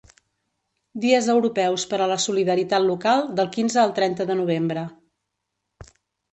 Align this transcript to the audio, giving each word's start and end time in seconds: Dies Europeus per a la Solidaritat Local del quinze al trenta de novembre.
Dies 1.03 1.27
Europeus 1.33 1.85
per 1.91 1.99
a 1.99 2.07
la 2.13 2.17
Solidaritat 2.25 2.85
Local 2.87 3.23
del 3.43 3.53
quinze 3.59 3.85
al 3.85 3.95
trenta 4.01 4.31
de 4.33 4.41
novembre. 4.43 4.89